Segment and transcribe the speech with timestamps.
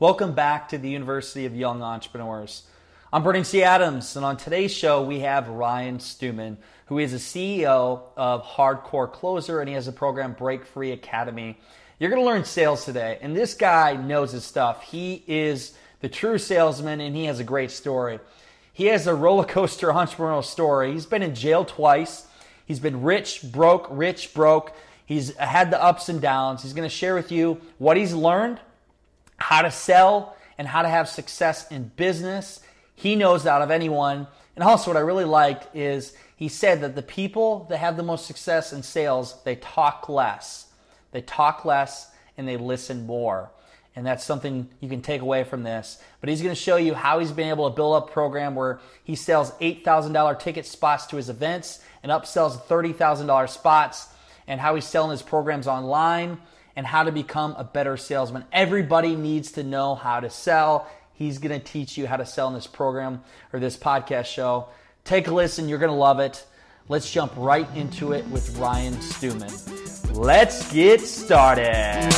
[0.00, 2.62] Welcome back to the University of Young Entrepreneurs.
[3.12, 3.64] I'm Brandon T.
[3.64, 9.12] Adams, and on today's show, we have Ryan Stewman, who is a CEO of Hardcore
[9.12, 11.58] Closer, and he has a program, Break Free Academy.
[11.98, 14.84] You're going to learn sales today, and this guy knows his stuff.
[14.84, 18.20] He is the true salesman, and he has a great story.
[18.72, 20.92] He has a roller coaster entrepreneurial story.
[20.92, 22.24] He's been in jail twice.
[22.64, 24.76] He's been rich, broke, rich, broke.
[25.04, 26.62] He's had the ups and downs.
[26.62, 28.60] He's going to share with you what he's learned
[29.38, 32.60] how to sell and how to have success in business.
[32.94, 34.26] He knows that out of anyone.
[34.54, 38.02] And also, what I really liked is he said that the people that have the
[38.02, 40.66] most success in sales, they talk less.
[41.12, 43.50] They talk less and they listen more.
[43.96, 46.00] And that's something you can take away from this.
[46.20, 48.54] But he's going to show you how he's been able to build up a program
[48.54, 54.08] where he sells $8,000 ticket spots to his events and upsells $30,000 spots
[54.46, 56.38] and how he's selling his programs online
[56.78, 58.44] and how to become a better salesman.
[58.52, 60.88] Everybody needs to know how to sell.
[61.12, 64.68] He's going to teach you how to sell in this program or this podcast show.
[65.02, 66.46] Take a listen, you're going to love it.
[66.88, 69.50] Let's jump right into it with Ryan Stewman.
[70.12, 72.08] Let's get started.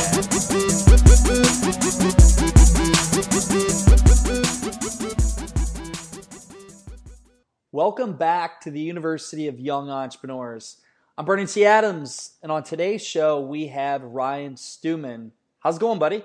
[7.71, 10.77] Welcome back to the University of Young Entrepreneurs.
[11.17, 11.65] I'm Brandon T.
[11.65, 15.33] Adams, and on today's show, we have Ryan Stewman.
[15.59, 16.23] How's it going, buddy?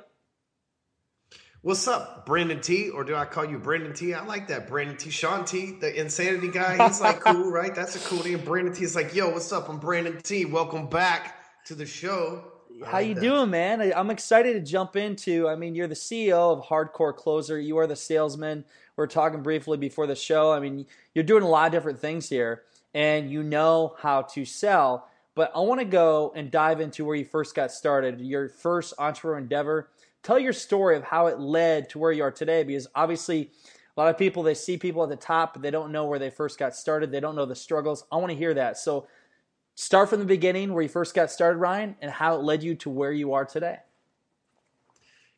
[1.62, 2.90] What's up, Brandon T?
[2.90, 4.14] Or do I call you Brandon T?
[4.14, 4.68] I like that.
[4.68, 5.10] Brandon T.
[5.10, 6.86] Shaun T, the insanity guy.
[6.86, 7.74] He's like cool, right?
[7.74, 8.44] That's a cool name.
[8.44, 9.68] Brandon T is like, yo, what's up?
[9.68, 10.44] I'm Brandon T.
[10.44, 11.34] Welcome back
[11.64, 12.44] to the show.
[12.80, 13.20] I How like you that.
[13.20, 13.92] doing, man?
[13.94, 15.48] I'm excited to jump into.
[15.48, 17.58] I mean, you're the CEO of Hardcore Closer.
[17.58, 18.64] You are the salesman.
[18.96, 20.52] We are talking briefly before the show.
[20.52, 22.62] I mean, you're doing a lot of different things here
[22.96, 25.06] and you know how to sell.
[25.34, 28.94] But I want to go and dive into where you first got started, your first
[28.98, 29.90] entrepreneur endeavor.
[30.22, 33.50] Tell your story of how it led to where you are today, because obviously,
[33.96, 36.18] a lot of people they see people at the top, but they don't know where
[36.18, 37.12] they first got started.
[37.12, 38.04] They don't know the struggles.
[38.10, 38.78] I want to hear that.
[38.78, 39.06] So,
[39.74, 42.76] start from the beginning, where you first got started, Ryan, and how it led you
[42.76, 43.76] to where you are today.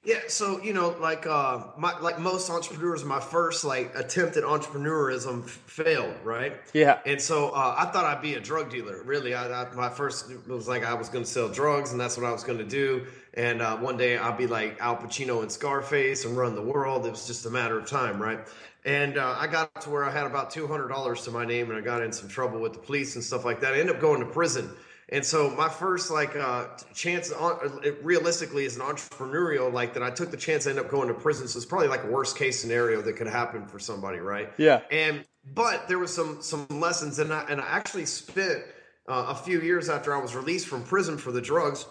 [0.05, 4.45] Yeah, so you know, like uh, my like most entrepreneurs, my first like attempt at
[4.45, 6.57] entrepreneurism f- failed, right?
[6.73, 7.01] Yeah.
[7.05, 9.03] And so uh, I thought I'd be a drug dealer.
[9.03, 12.17] Really, I, I my first was like I was going to sell drugs, and that's
[12.17, 13.07] what I was going to do.
[13.35, 17.05] And uh, one day I'll be like Al Pacino and Scarface and run the world.
[17.05, 18.39] It was just a matter of time, right?
[18.85, 21.71] And uh, I got to where I had about two hundred dollars to my name,
[21.71, 23.75] and I got in some trouble with the police and stuff like that.
[23.75, 24.71] I ended up going to prison
[25.11, 30.11] and so my first like uh, chance, on, realistically, as an entrepreneurial, like that, I
[30.11, 30.67] took the chance.
[30.67, 31.49] I end up going to prison.
[31.49, 34.51] So it's probably like a worst case scenario that could happen for somebody, right?
[34.59, 34.83] Yeah.
[34.91, 35.25] And
[35.55, 38.63] but there was some some lessons, and I and I actually spent
[39.09, 41.87] uh, a few years after I was released from prison for the drugs.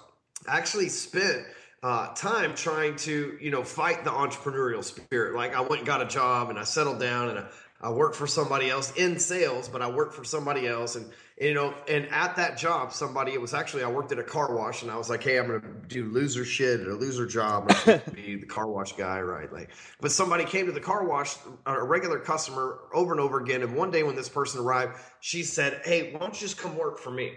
[0.48, 1.44] I actually spent
[1.82, 5.36] uh, time trying to you know fight the entrepreneurial spirit.
[5.36, 7.46] Like I went and got a job, and I settled down, and I,
[7.80, 11.54] I worked for somebody else in sales, but I worked for somebody else, and you
[11.54, 14.82] know, and at that job, somebody it was actually I worked at a car wash,
[14.82, 17.72] and I was like, hey, I'm gonna do loser shit at a loser job.
[17.86, 19.52] I'm be the car wash guy, right?
[19.54, 19.70] Like,
[20.02, 21.36] but somebody came to the car wash,
[21.68, 25.44] a regular customer, over and over again, and one day when this person arrived, she
[25.44, 27.34] said, hey, why don't you just come work for me?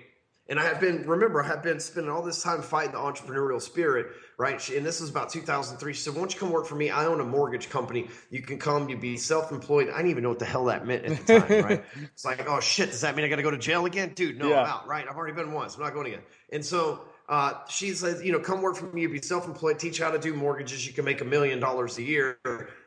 [0.51, 3.63] And I have been, remember, I have been spending all this time fighting the entrepreneurial
[3.63, 4.69] spirit, right?
[4.71, 5.93] and this was about 2003.
[5.93, 6.91] She said, Why don't you come work for me?
[6.91, 8.09] I own a mortgage company.
[8.31, 9.89] You can come, you be self employed.
[9.89, 11.85] I didn't even know what the hell that meant at the time, right?
[12.03, 14.13] It's like, Oh shit, does that mean I got to go to jail again?
[14.13, 14.63] Dude, no, yeah.
[14.63, 15.07] I'm out, right?
[15.09, 15.77] I've already been once.
[15.77, 16.23] I'm not going again.
[16.53, 20.11] And so, uh, she says, you know, come work for me, be self-employed, teach how
[20.11, 20.85] to do mortgages.
[20.85, 22.41] You can make a million dollars a year.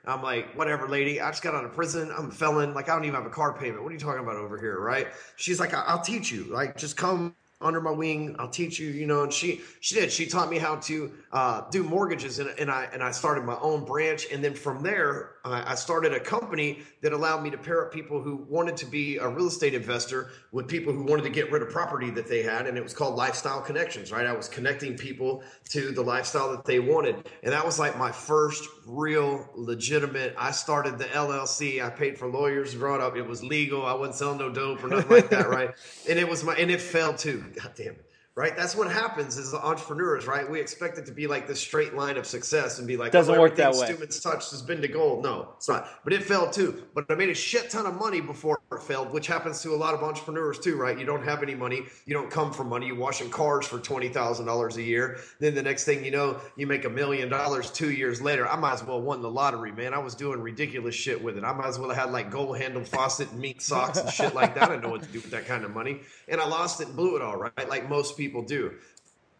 [0.03, 1.21] I'm like, whatever, lady.
[1.21, 2.11] I just got out of prison.
[2.13, 2.73] I'm a felon.
[2.73, 3.81] Like, I don't even have a car payment.
[3.83, 5.07] What are you talking about over here, right?
[5.38, 6.43] She's like, I'll teach you.
[6.43, 7.33] Like, just come
[7.63, 8.36] under my wing.
[8.39, 9.24] I'll teach you, you know.
[9.24, 10.12] And she she did.
[10.12, 13.57] She taught me how to uh, do mortgages, and, and I and I started my
[13.60, 14.27] own branch.
[14.31, 17.94] And then from there, I, I started a company that allowed me to pair up
[17.94, 21.51] people who wanted to be a real estate investor with people who wanted to get
[21.51, 24.12] rid of property that they had, and it was called Lifestyle Connections.
[24.12, 27.98] Right, I was connecting people to the lifestyle that they wanted, and that was like
[27.98, 30.35] my first real legitimate.
[30.38, 31.83] I started the LLC.
[31.83, 33.15] I paid for lawyers, brought up.
[33.15, 33.85] It was legal.
[33.85, 35.71] I wasn't selling no dope or nothing like that, right?
[36.09, 37.44] And it was my and it fell too.
[37.56, 38.12] God damn it.
[38.35, 38.57] Right?
[38.57, 40.50] That's what happens as entrepreneurs, right?
[40.50, 43.35] We expect it to be like this straight line of success and be like, doesn't
[43.35, 43.85] oh, work that way.
[43.85, 45.21] Stewman's touched has been to gold.
[45.24, 45.88] No, it's not.
[46.03, 46.83] But it failed too.
[46.95, 49.77] But I made a shit ton of money before it failed, which happens to a
[49.77, 50.97] lot of entrepreneurs too, right?
[50.97, 54.09] You don't have any money, you don't come from money, you're washing cars for twenty
[54.09, 55.19] thousand dollars a year.
[55.39, 58.47] Then the next thing you know, you make a million dollars two years later.
[58.47, 59.94] I might as well won the lottery, man.
[59.94, 61.44] I was doing ridiculous shit with it.
[61.44, 64.33] I might as well have had like gold handled faucet and meat socks and shit
[64.33, 64.71] like that.
[64.71, 66.00] I know what to do with that kind of money.
[66.27, 67.69] And I lost it and blew it all, right?
[67.69, 68.71] Like most people do.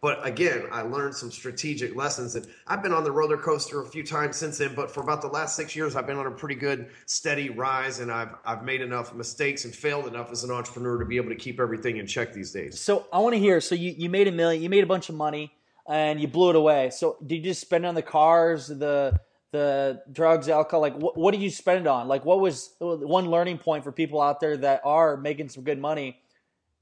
[0.04, 2.34] But again, I learned some strategic lessons.
[2.34, 4.74] And I've been on the roller coaster a few times since then.
[4.74, 8.00] But for about the last six years, I've been on a pretty good, steady rise.
[8.00, 11.30] And I've, I've made enough mistakes and failed enough as an entrepreneur to be able
[11.30, 12.78] to keep everything in check these days.
[12.78, 15.08] So I want to hear so you, you made a million, you made a bunch
[15.08, 15.54] of money
[15.88, 16.90] and you blew it away.
[16.90, 19.18] So did you just spend on the cars, the,
[19.52, 20.82] the drugs, alcohol?
[20.82, 22.08] Like, what, what did you spend it on?
[22.08, 25.78] Like, what was one learning point for people out there that are making some good
[25.78, 26.20] money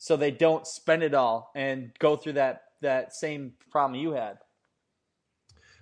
[0.03, 4.39] so they don't spend it all and go through that that same problem you had?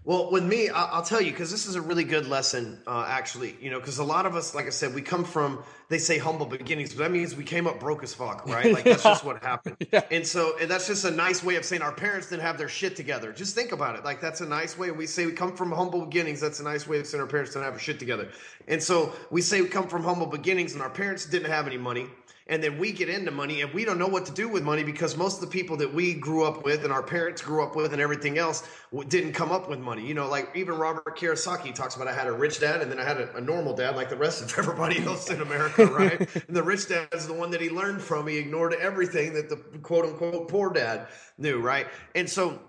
[0.04, 3.56] Well, with me, I'll tell you because this is a really good lesson, uh, actually.
[3.62, 6.18] You know, because a lot of us, like I said, we come from they say
[6.18, 8.72] humble beginnings, but that means we came up broke as fuck, right?
[8.72, 8.92] Like yeah.
[8.92, 9.76] that's just what happened.
[9.92, 10.02] Yeah.
[10.10, 12.68] And so, and that's just a nice way of saying our parents didn't have their
[12.68, 13.32] shit together.
[13.32, 14.04] Just think about it.
[14.04, 14.90] Like that's a nice way.
[14.90, 16.40] We say we come from humble beginnings.
[16.40, 18.28] That's a nice way of saying our parents didn't have their shit together.
[18.68, 21.78] And so we say we come from humble beginnings, and our parents didn't have any
[21.78, 22.06] money
[22.50, 24.82] and then we get into money and we don't know what to do with money
[24.82, 27.76] because most of the people that we grew up with and our parents grew up
[27.76, 28.68] with and everything else
[29.06, 30.04] didn't come up with money.
[30.04, 32.98] You know, like even Robert Kiyosaki talks about I had a rich dad and then
[32.98, 36.20] I had a, a normal dad like the rest of everybody else in America, right?
[36.20, 38.26] and the rich dad is the one that he learned from.
[38.26, 41.06] He ignored everything that the quote unquote poor dad
[41.38, 41.86] knew, right?
[42.16, 42.60] And so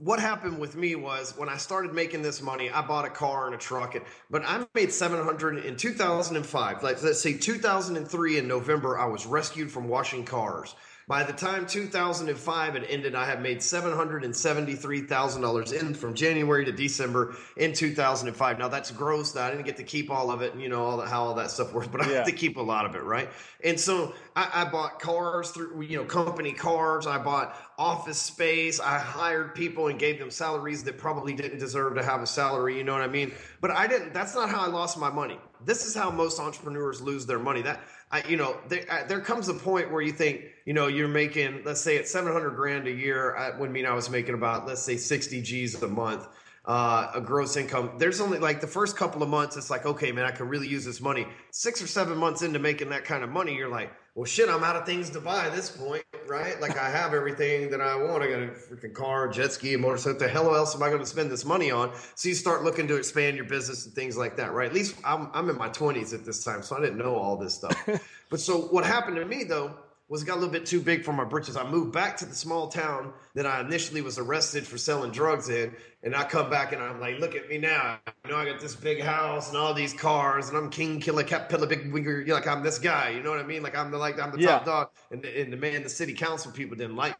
[0.00, 3.46] what happened with me was when I started making this money, I bought a car
[3.46, 6.82] and a truck, and, but I made 700 in 2005.
[6.82, 10.74] Like let's say 2003 in November, I was rescued from washing cars.
[11.08, 17.36] By the time 2005 had ended, I had made $773,000 in from January to December
[17.56, 18.58] in 2005.
[18.58, 19.30] Now that's gross.
[19.30, 21.26] That I didn't get to keep all of it, and you know all the, how
[21.26, 22.16] all that stuff works, but I yeah.
[22.16, 23.28] had to keep a lot of it, right?
[23.62, 27.06] And so I, I bought cars through, you know, company cars.
[27.06, 28.80] I bought office space.
[28.80, 32.78] I hired people and gave them salaries that probably didn't deserve to have a salary.
[32.78, 33.30] You know what I mean?
[33.60, 34.12] But I didn't.
[34.12, 35.38] That's not how I lost my money.
[35.64, 37.62] This is how most entrepreneurs lose their money.
[37.62, 37.80] That
[38.10, 41.08] I, you know, there, uh, there comes a point where you think, you know, you're
[41.08, 43.34] making, let's say it's 700 grand a year.
[43.36, 46.26] I would mean I was making about, let's say 60 G's a month,
[46.64, 47.92] uh, a gross income.
[47.98, 50.68] There's only like the first couple of months, it's like, okay, man, I could really
[50.68, 51.26] use this money.
[51.50, 54.64] Six or seven months into making that kind of money, you're like, well, shit, I'm
[54.64, 56.58] out of things to buy at this point, right?
[56.58, 58.22] Like I have everything that I want.
[58.22, 60.18] I got a freaking car, jet ski, a motorcycle.
[60.18, 61.92] The hell else am I going to spend this money on?
[62.14, 64.68] So you start looking to expand your business and things like that, right?
[64.68, 67.36] At least I'm, I'm in my 20s at this time, so I didn't know all
[67.36, 67.78] this stuff.
[68.30, 69.76] but so what happened to me though
[70.08, 71.56] was got a little bit too big for my britches.
[71.56, 75.48] I moved back to the small town that I initially was arrested for selling drugs
[75.48, 77.98] in, and I come back and I'm like, look at me now.
[78.24, 81.24] You know, I got this big house and all these cars, and I'm king killer,
[81.24, 81.92] cat pillar, big.
[81.92, 83.10] You're like I'm this guy.
[83.10, 83.62] You know what I mean?
[83.62, 84.48] Like I'm the like I'm the yeah.
[84.48, 87.16] top dog, and the, and the man, the city council people didn't like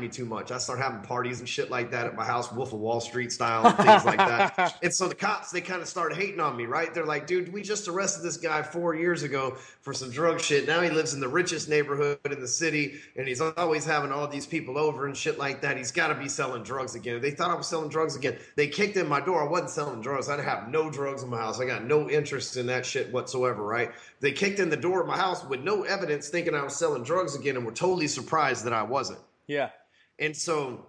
[0.00, 0.50] me too much.
[0.50, 3.30] I start having parties and shit like that at my house, Wolf of Wall Street
[3.30, 4.78] style and things like that.
[4.82, 6.92] And so the cops, they kind of started hating on me, right?
[6.92, 9.52] They're like, dude, we just arrested this guy four years ago
[9.82, 10.66] for some drug shit.
[10.66, 14.26] Now he lives in the richest neighborhood in the city and he's always having all
[14.26, 15.76] these people over and shit like that.
[15.76, 17.20] He's got to be selling drugs again.
[17.20, 18.36] They thought I was selling drugs again.
[18.56, 19.46] They kicked in my door.
[19.46, 20.28] I wasn't selling drugs.
[20.28, 21.60] I'd have no drugs in my house.
[21.60, 23.92] I got no interest in that shit whatsoever, right?
[24.18, 27.04] They kicked in the door of my house with no evidence thinking I was selling
[27.04, 29.20] drugs again and were totally surprised that I wasn't.
[29.46, 29.70] Yeah.
[30.18, 30.86] And so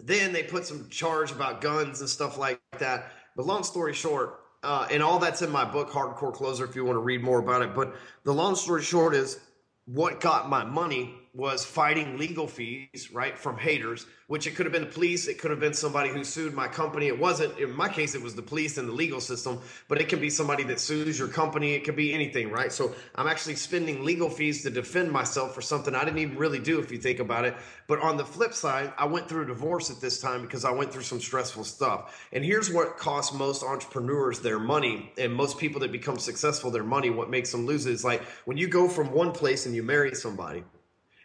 [0.00, 3.12] then they put some charge about guns and stuff like that.
[3.36, 6.84] But long story short, uh, and all that's in my book, Hardcore Closer, if you
[6.84, 7.74] want to read more about it.
[7.74, 7.94] But
[8.24, 9.38] the long story short is
[9.86, 14.74] what got my money was fighting legal fees, right, from haters which it could have
[14.74, 17.06] been the police, it could have been somebody who sued my company.
[17.06, 20.10] It wasn't, in my case, it was the police and the legal system, but it
[20.10, 21.72] can be somebody that sues your company.
[21.72, 22.70] It could be anything, right?
[22.70, 26.58] So I'm actually spending legal fees to defend myself for something I didn't even really
[26.58, 27.56] do, if you think about it.
[27.86, 30.72] But on the flip side, I went through a divorce at this time because I
[30.72, 32.28] went through some stressful stuff.
[32.30, 36.84] And here's what costs most entrepreneurs their money and most people that become successful their
[36.84, 37.08] money.
[37.08, 40.14] What makes them lose is like when you go from one place and you marry
[40.14, 40.64] somebody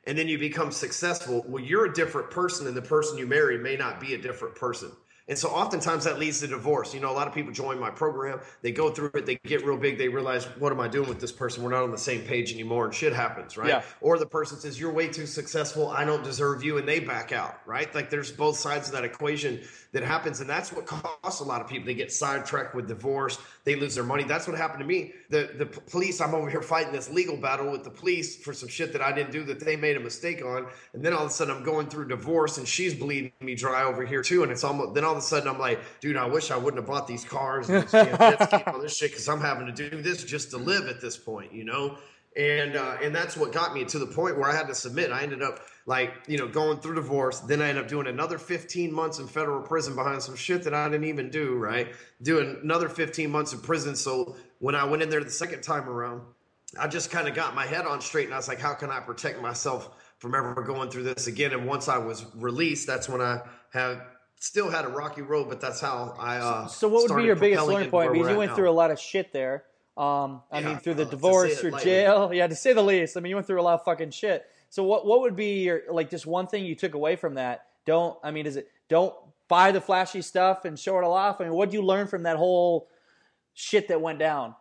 [0.05, 3.57] and then you become successful, well, you're a different person, and the person you marry
[3.57, 4.91] may not be a different person.
[5.29, 6.93] And so oftentimes that leads to divorce.
[6.93, 9.65] You know, a lot of people join my program, they go through it, they get
[9.65, 11.63] real big, they realize, what am I doing with this person?
[11.63, 13.69] We're not on the same page anymore, and shit happens, right?
[13.69, 13.83] Yeah.
[14.01, 17.31] Or the person says, You're way too successful, I don't deserve you, and they back
[17.31, 17.93] out, right?
[17.95, 19.61] Like there's both sides of that equation
[19.93, 21.85] that happens, and that's what costs a lot of people.
[21.85, 24.25] They get sidetracked with divorce, they lose their money.
[24.25, 25.13] That's what happened to me.
[25.29, 28.67] The the police, I'm over here fighting this legal battle with the police for some
[28.67, 31.27] shit that I didn't do that they made a mistake on, and then all of
[31.27, 34.51] a sudden I'm going through divorce and she's bleeding me dry over here too, and
[34.51, 36.87] it's almost then all of a sudden I'm like, dude, I wish I wouldn't have
[36.87, 37.83] bought these cars and
[38.67, 41.53] all this shit because I'm having to do this just to live at this point,
[41.53, 41.97] you know.
[42.35, 45.11] And uh, and that's what got me to the point where I had to submit.
[45.11, 47.39] I ended up like you know going through divorce.
[47.41, 50.73] Then I ended up doing another 15 months in federal prison behind some shit that
[50.73, 51.55] I didn't even do.
[51.55, 51.93] Right,
[52.23, 53.95] doing another 15 months in prison.
[53.95, 56.21] So when I went in there the second time around,
[56.79, 58.89] I just kind of got my head on straight, and I was like, how can
[58.89, 61.53] I protect myself from ever going through this again?
[61.53, 63.41] And once I was released, that's when I
[63.71, 64.01] had
[64.39, 66.37] still had a rocky road, but that's how I.
[66.37, 68.13] Uh, so, what would be your biggest learning point?
[68.13, 68.55] Because you went now.
[68.55, 69.63] through a lot of shit there.
[69.95, 72.29] Um, I yeah, mean, through the uh, divorce, through jail.
[72.33, 73.15] Yeah, to say the least.
[73.15, 74.45] I mean, you went through a lot of fucking shit.
[74.69, 77.67] So, what what would be your like just one thing you took away from that?
[77.85, 79.13] Don't I mean, is it don't
[79.47, 81.39] buy the flashy stuff and show it all off?
[81.39, 82.89] I mean, what do you learn from that whole
[83.53, 84.55] shit that went down?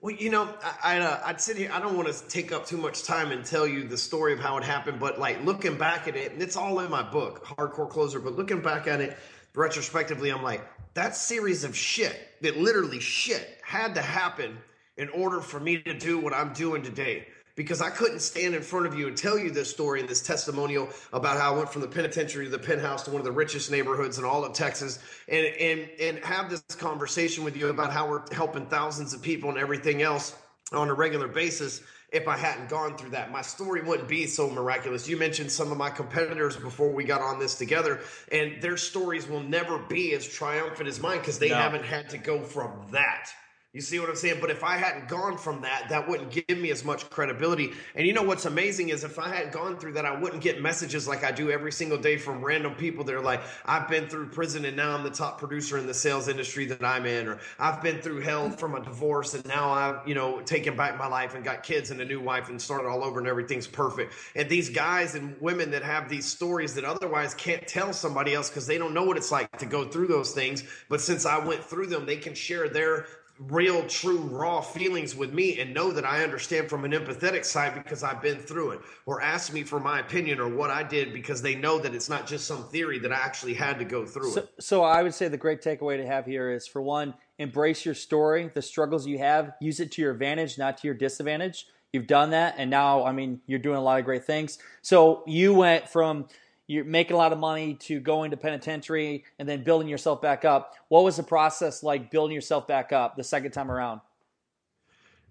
[0.00, 0.48] Well, you know,
[0.84, 1.70] I, uh, I'd sit here.
[1.72, 4.38] I don't want to take up too much time and tell you the story of
[4.38, 7.44] how it happened, but like looking back at it, and it's all in my book,
[7.44, 8.20] Hardcore Closer.
[8.20, 9.16] But looking back at it
[9.54, 10.62] retrospectively, I'm like,
[10.94, 14.58] that series of shit, that literally shit, had to happen
[14.98, 17.26] in order for me to do what I'm doing today
[17.58, 20.22] because I couldn't stand in front of you and tell you this story and this
[20.22, 23.32] testimonial about how I went from the penitentiary to the penthouse to one of the
[23.32, 27.92] richest neighborhoods in all of Texas and and and have this conversation with you about
[27.92, 30.36] how we're helping thousands of people and everything else
[30.70, 33.32] on a regular basis if I hadn't gone through that.
[33.32, 35.08] My story wouldn't be so miraculous.
[35.08, 38.00] You mentioned some of my competitors before we got on this together,
[38.30, 41.56] and their stories will never be as triumphant as mine because they no.
[41.56, 43.30] haven't had to go from that
[43.78, 44.38] you see what I'm saying?
[44.40, 47.74] But if I hadn't gone from that, that wouldn't give me as much credibility.
[47.94, 50.60] And you know what's amazing is if I hadn't gone through that, I wouldn't get
[50.60, 54.08] messages like I do every single day from random people that are like, I've been
[54.08, 57.28] through prison and now I'm the top producer in the sales industry that I'm in,
[57.28, 60.98] or I've been through hell from a divorce and now I've, you know, taken back
[60.98, 63.68] my life and got kids and a new wife and started all over and everything's
[63.68, 64.12] perfect.
[64.34, 68.50] And these guys and women that have these stories that otherwise can't tell somebody else
[68.50, 70.64] because they don't know what it's like to go through those things.
[70.88, 73.06] But since I went through them, they can share their
[73.38, 77.74] real, true, raw feelings with me and know that I understand from an empathetic side
[77.74, 81.12] because I've been through it, or ask me for my opinion or what I did
[81.12, 84.04] because they know that it's not just some theory that I actually had to go
[84.04, 84.50] through so, it.
[84.60, 87.94] So I would say the great takeaway to have here is for one, embrace your
[87.94, 91.66] story, the struggles you have, use it to your advantage, not to your disadvantage.
[91.92, 94.58] You've done that, and now, I mean, you're doing a lot of great things.
[94.82, 96.26] So you went from
[96.68, 100.44] you're making a lot of money to going to penitentiary and then building yourself back
[100.44, 100.74] up.
[100.88, 104.02] What was the process like building yourself back up the second time around?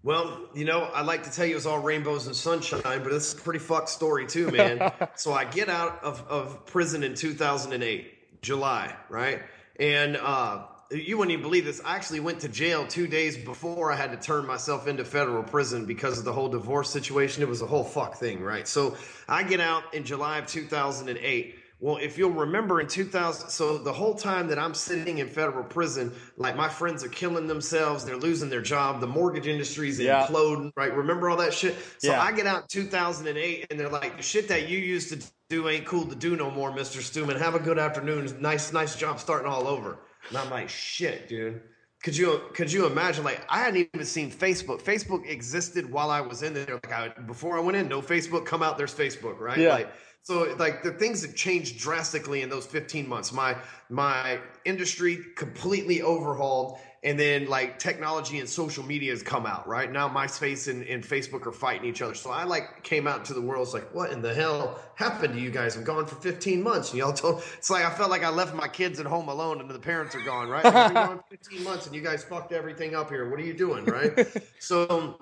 [0.04, 3.34] Well, you know, I like to tell you it's all rainbows and sunshine, but it's
[3.34, 4.92] a pretty fucked story too, man.
[5.16, 9.42] so I get out of, of prison in 2008, July, right?
[9.80, 11.82] And uh, you wouldn't even believe this.
[11.84, 15.44] I actually went to jail two days before I had to turn myself into federal
[15.44, 17.44] prison because of the whole divorce situation.
[17.44, 18.68] It was a whole fuck thing, right?
[18.68, 18.96] So
[19.28, 21.56] I get out in July of 2008.
[21.80, 25.64] Well, if you'll remember in 2000, so the whole time that I'm sitting in federal
[25.64, 30.26] prison, like my friends are killing themselves, they're losing their job, the mortgage industry's yeah.
[30.26, 30.92] imploding, right?
[30.96, 31.76] Remember all that shit?
[32.00, 32.22] So yeah.
[32.22, 35.86] I get out 2008 and they're like, the shit that you used to do ain't
[35.86, 37.00] cool to do no more, Mr.
[37.00, 37.38] Stewman.
[37.38, 38.36] Have a good afternoon.
[38.42, 40.00] Nice, nice job starting all over.
[40.30, 41.62] And I'm like, shit, dude.
[42.04, 43.24] Could you could you imagine?
[43.24, 44.82] Like, I hadn't even seen Facebook.
[44.82, 46.80] Facebook existed while I was in there.
[46.84, 48.46] Like, I, before I went in, no Facebook.
[48.46, 49.58] Come out, there's Facebook, right?
[49.58, 49.74] Yeah.
[49.74, 49.94] Like,
[50.28, 53.32] so like the things have changed drastically in those 15 months.
[53.32, 53.56] My
[53.90, 59.92] my industry completely overhauled and then like technology and social media has come out right?
[59.92, 62.14] Now myspace and, and facebook are fighting each other.
[62.14, 65.34] So i like came out into the world it's like what in the hell happened
[65.36, 65.76] to you guys?
[65.76, 66.92] I'm gone for 15 months.
[66.92, 69.62] And y'all told it's like i felt like i left my kids at home alone
[69.62, 70.64] and the parents are gone right?
[70.64, 73.30] Like, gone 15 months and you guys fucked everything up here.
[73.30, 73.86] What are you doing?
[73.86, 74.14] Right?
[74.60, 75.20] So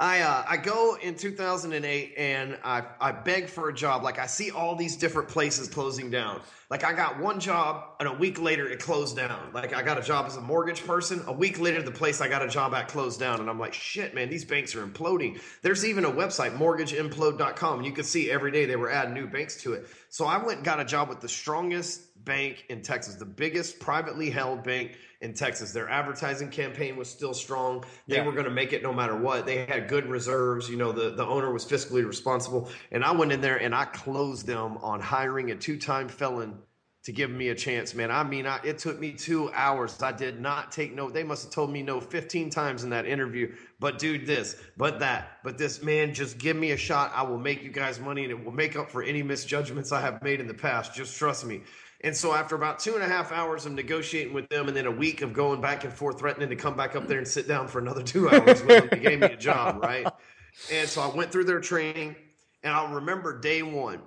[0.00, 4.02] I uh, I go in 2008 and I I beg for a job.
[4.02, 6.40] Like I see all these different places closing down.
[6.70, 9.52] Like I got one job and a week later it closed down.
[9.52, 11.22] Like I got a job as a mortgage person.
[11.26, 13.74] A week later the place I got a job at closed down and I'm like,
[13.74, 18.30] "Shit, man, these banks are imploding." There's even a website mortgageimplode.com and you could see
[18.30, 19.86] every day they were adding new banks to it.
[20.08, 23.78] So I went and got a job with the strongest bank in Texas, the biggest
[23.80, 25.72] privately held bank in Texas.
[25.72, 27.84] Their advertising campaign was still strong.
[28.06, 28.24] They yeah.
[28.24, 29.46] were going to make it no matter what.
[29.46, 30.68] They had good reserves.
[30.68, 32.70] You know, the, the owner was fiscally responsible.
[32.92, 36.58] And I went in there and I closed them on hiring a two time felon
[37.02, 38.10] to give me a chance, man.
[38.10, 40.02] I mean, I, it took me two hours.
[40.02, 41.08] I did not take no.
[41.08, 43.54] They must have told me no 15 times in that interview.
[43.78, 47.12] But dude, this, but that, but this, man, just give me a shot.
[47.14, 50.02] I will make you guys money and it will make up for any misjudgments I
[50.02, 50.94] have made in the past.
[50.94, 51.62] Just trust me.
[52.02, 54.86] And so after about two and a half hours of negotiating with them and then
[54.86, 57.46] a week of going back and forth, threatening to come back up there and sit
[57.46, 60.06] down for another two hours with them, they gave me a job, right?
[60.72, 62.16] And so I went through their training
[62.62, 64.00] and I'll remember day one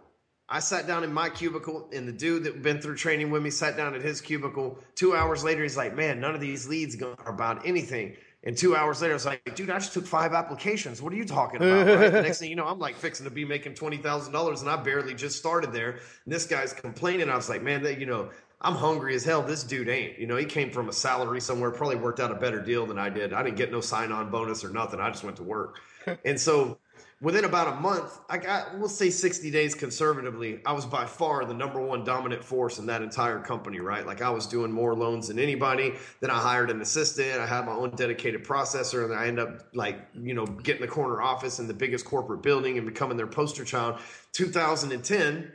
[0.49, 3.49] I sat down in my cubicle, and the dude that been through training with me
[3.49, 4.77] sat down at his cubicle.
[4.93, 8.75] Two hours later, he's like, "Man, none of these leads are about anything." And two
[8.75, 11.01] hours later, I was like, "Dude, I just took five applications.
[11.01, 12.11] What are you talking about?" Right?
[12.11, 14.69] the next thing you know, I'm like fixing to be making twenty thousand dollars, and
[14.69, 15.91] I barely just started there.
[15.91, 17.29] And this guy's complaining.
[17.29, 18.29] I was like, "Man, that you know."
[18.65, 19.41] I'm hungry as hell.
[19.41, 20.17] This dude ain't.
[20.17, 22.97] You know, he came from a salary somewhere, probably worked out a better deal than
[22.97, 23.33] I did.
[23.33, 25.01] I didn't get no sign on bonus or nothing.
[25.01, 25.81] I just went to work.
[26.23, 26.77] and so
[27.21, 31.45] within about a month, I got we'll say 60 days conservatively, I was by far
[31.45, 34.05] the number one dominant force in that entire company, right?
[34.05, 35.93] Like I was doing more loans than anybody.
[36.19, 37.39] Then I hired an assistant.
[37.39, 40.87] I had my own dedicated processor, and I end up like, you know, getting the
[40.87, 43.99] corner office in the biggest corporate building and becoming their poster child.
[44.33, 45.51] 2010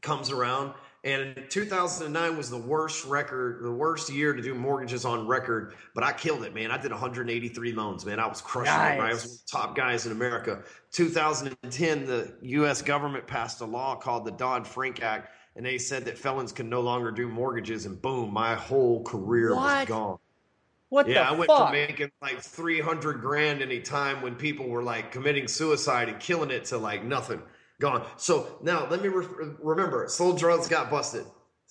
[0.00, 5.26] comes around and 2009 was the worst record, the worst year to do mortgages on
[5.26, 5.74] record.
[5.94, 6.70] But I killed it, man.
[6.70, 8.18] I did 183 loans, man.
[8.18, 8.98] I was crushing nice.
[8.98, 9.02] it.
[9.02, 10.62] I was one of the top guys in America.
[10.92, 12.80] 2010, the U.S.
[12.80, 16.70] government passed a law called the Dodd Frank Act, and they said that felons can
[16.70, 17.84] no longer do mortgages.
[17.84, 19.80] And boom, my whole career what?
[19.80, 20.18] was gone.
[20.88, 21.68] What yeah, I went fuck?
[21.68, 26.18] from making like 300 grand in a time when people were like committing suicide and
[26.18, 27.42] killing it to like nothing
[27.80, 28.04] gone.
[28.16, 29.26] So now let me re-
[29.62, 31.24] remember, sold drugs, got busted,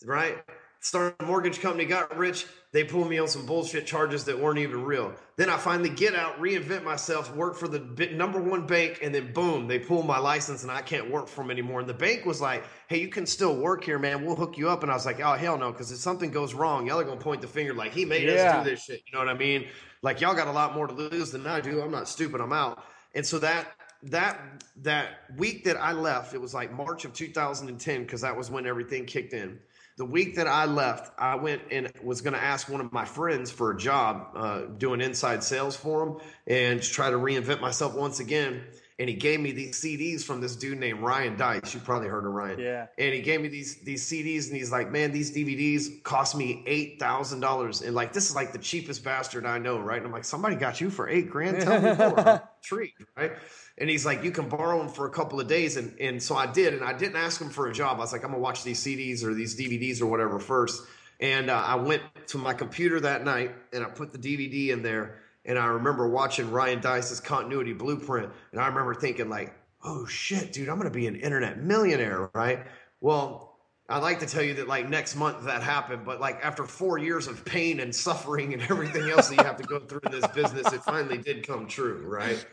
[0.05, 0.37] right?
[0.81, 2.45] Started a mortgage company, got rich.
[2.73, 5.13] They pulled me on some bullshit charges that weren't even real.
[5.37, 7.79] Then I finally get out, reinvent myself, work for the
[8.13, 11.41] number one bank, and then boom, they pull my license and I can't work for
[11.41, 11.79] them anymore.
[11.79, 14.25] And the bank was like, "Hey, you can still work here, man.
[14.25, 16.53] We'll hook you up." And I was like, "Oh hell no," because if something goes
[16.53, 18.57] wrong, y'all are gonna point the finger like he made yeah.
[18.57, 19.03] us do this shit.
[19.05, 19.67] You know what I mean?
[20.01, 21.81] Like y'all got a lot more to lose than I do.
[21.81, 22.41] I'm not stupid.
[22.41, 22.83] I'm out.
[23.15, 23.67] And so that
[24.05, 24.39] that
[24.81, 28.65] that week that I left, it was like March of 2010 because that was when
[28.65, 29.59] everything kicked in.
[29.95, 33.05] The week that I left, I went and was going to ask one of my
[33.05, 36.17] friends for a job uh, doing inside sales for him
[36.47, 38.63] and try to reinvent myself once again.
[38.97, 41.73] And he gave me these CDs from this dude named Ryan Deiss.
[41.73, 42.59] You probably heard of Ryan.
[42.59, 42.87] Yeah.
[42.97, 46.63] And he gave me these these CDs, and he's like, "Man, these DVDs cost me
[46.67, 49.97] eight thousand dollars." And like, this is like the cheapest bastard I know, right?
[49.97, 51.61] And I'm like, "Somebody got you for eight grand?
[51.61, 53.33] Tell me more." Treat, right?
[53.77, 55.77] And he's like, you can borrow them for a couple of days.
[55.77, 56.73] And, and so I did.
[56.73, 57.97] And I didn't ask him for a job.
[57.97, 60.83] I was like, I'm going to watch these CDs or these DVDs or whatever first.
[61.19, 64.83] And uh, I went to my computer that night and I put the DVD in
[64.83, 65.19] there.
[65.45, 68.31] And I remember watching Ryan Deiss's continuity blueprint.
[68.51, 72.29] And I remember thinking, like, oh shit, dude, I'm going to be an internet millionaire,
[72.33, 72.65] right?
[73.01, 73.53] Well,
[73.89, 76.97] I'd like to tell you that like next month that happened, but like after four
[76.97, 80.11] years of pain and suffering and everything else that you have to go through in
[80.11, 82.45] this business, it finally did come true, right?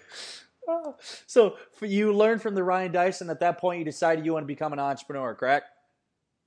[1.26, 3.30] so you learned from the Ryan Dyson.
[3.30, 5.66] At that point, you decided you want to become an entrepreneur, correct?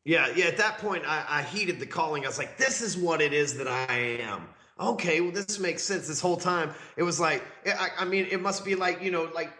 [0.05, 0.45] Yeah, yeah.
[0.45, 2.25] At that point, I, I heeded the calling.
[2.25, 4.47] I was like, "This is what it is that I am."
[4.79, 6.07] Okay, well, this makes sense.
[6.07, 9.29] This whole time, it was like, I, I mean, it must be like you know,
[9.33, 9.51] like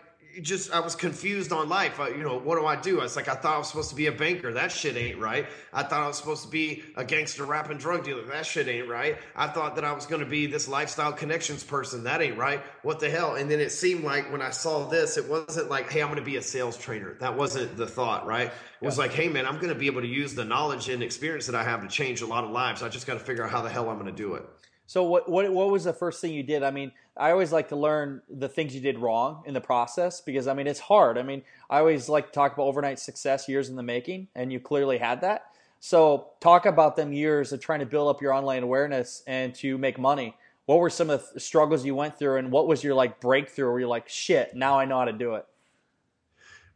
[0.42, 2.00] just I was confused on life.
[2.00, 3.00] I, you know, what do I do?
[3.00, 4.54] I was like, I thought I was supposed to be a banker.
[4.54, 5.46] That shit ain't right.
[5.72, 8.24] I thought I was supposed to be a gangster rapping drug dealer.
[8.24, 9.18] That shit ain't right.
[9.36, 12.04] I thought that I was going to be this lifestyle connections person.
[12.04, 12.62] That ain't right.
[12.82, 13.36] What the hell?
[13.36, 16.20] And then it seemed like when I saw this, it wasn't like, hey, I'm going
[16.20, 17.16] to be a sales trainer.
[17.20, 18.48] That wasn't the thought, right?
[18.48, 19.04] It was yeah.
[19.04, 21.56] like, hey, man, I'm going to be able to use the knowledge and experience that
[21.56, 22.82] I have to change a lot of lives.
[22.84, 24.46] I just got to figure out how the hell I'm going to do it.
[24.86, 26.62] So what what what was the first thing you did?
[26.62, 30.20] I mean, I always like to learn the things you did wrong in the process
[30.22, 31.18] because I mean it's hard.
[31.18, 34.52] I mean, I always like to talk about overnight success years in the making, and
[34.52, 35.46] you clearly had that.
[35.80, 39.78] So talk about them years of trying to build up your online awareness and to
[39.78, 40.36] make money.
[40.66, 43.70] What were some of the struggles you went through, and what was your like breakthrough
[43.70, 45.46] where you're like, shit, now I know how to do it?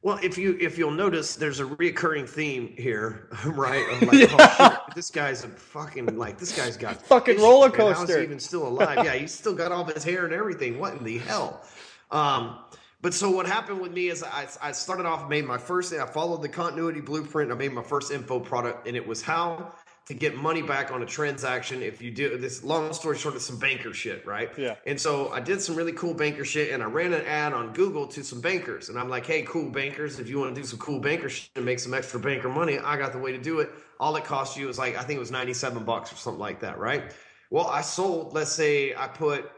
[0.04, 3.86] Well, if you if you'll notice, there's a reoccurring theme here, right?
[4.08, 4.28] Like, yeah.
[4.40, 8.22] oh, shit, this guy's a fucking like this guy's got fucking roller coaster.
[8.22, 9.04] Even still alive?
[9.04, 10.80] yeah, he's still got all his hair and everything.
[10.80, 11.64] What in the hell?
[12.12, 12.60] Um,
[13.02, 16.06] but so what happened with me is I, I started off made my first I
[16.06, 17.52] followed the continuity blueprint.
[17.52, 19.74] I made my first info product, and it was how
[20.08, 23.46] to get money back on a transaction if you do this long story short it's
[23.46, 24.50] some banker shit right?
[24.58, 24.76] Yeah.
[24.86, 27.74] And so i did some really cool banker shit and i ran an ad on
[27.74, 30.66] google to some bankers and i'm like hey cool bankers if you want to do
[30.66, 33.38] some cool banker shit and make some extra banker money i got the way to
[33.38, 33.70] do it.
[34.00, 36.62] All it cost you was like i think it was 97 bucks or something like
[36.62, 37.14] that right?
[37.52, 39.50] Well i sold let's say i put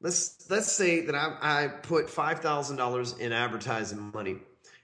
[0.00, 4.36] let's let's say that i, I put $5000 in advertising money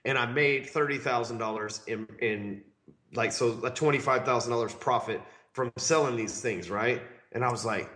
[0.03, 2.63] and i made $30000 in in
[3.13, 5.21] like so a twenty five thousand dollars profit
[5.53, 7.01] from selling these things, right?
[7.31, 7.89] And I was like,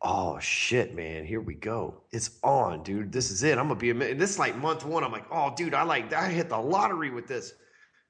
[0.00, 2.02] oh shit, man, here we go.
[2.10, 3.12] It's on, dude.
[3.12, 3.58] This is it.
[3.58, 5.04] I'm gonna be a this is like month one.
[5.04, 7.54] I'm like, oh, dude, I like I hit the lottery with this.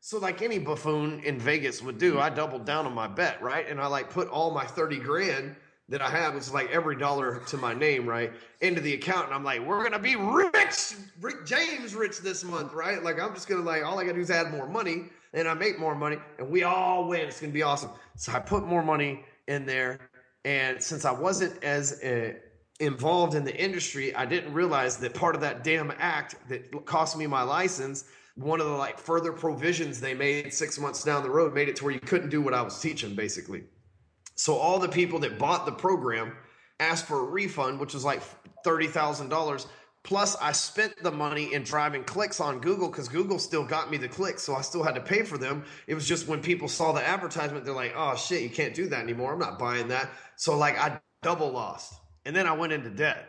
[0.00, 3.68] So like any buffoon in Vegas would do, I doubled down on my bet, right?
[3.68, 5.54] And I like put all my 30 grand
[5.88, 9.26] that I had, which is like every dollar to my name, right, into the account.
[9.26, 13.02] And I'm like, we're gonna be rich, Rick James rich this month, right?
[13.02, 15.54] Like I'm just gonna like all I gotta do is add more money and I
[15.54, 17.22] make more money and we all win.
[17.22, 17.90] It's gonna be awesome.
[18.16, 19.98] So I put more money in there
[20.44, 22.34] and since I wasn't as uh,
[22.80, 27.16] involved in the industry, I didn't realize that part of that damn act that cost
[27.16, 31.30] me my license, one of the like further provisions they made six months down the
[31.30, 33.64] road made it to where you couldn't do what I was teaching basically.
[34.34, 36.32] So all the people that bought the program
[36.80, 38.22] asked for a refund, which was like
[38.64, 39.66] thirty thousand dollars.
[40.04, 43.96] Plus, I spent the money in driving clicks on Google because Google still got me
[43.96, 45.64] the clicks, so I still had to pay for them.
[45.86, 48.88] It was just when people saw the advertisement, they're like, "Oh shit, you can't do
[48.88, 49.32] that anymore.
[49.32, 53.28] I'm not buying that." So like, I double lost, and then I went into debt.